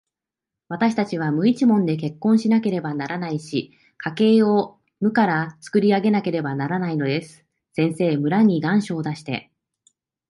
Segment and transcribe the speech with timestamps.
[0.67, 7.45] わたしたちは無一文で結婚しなければならないし、家計を無からつくり上げなければならないのです。
[7.73, 9.51] 先生、村に願書を出して、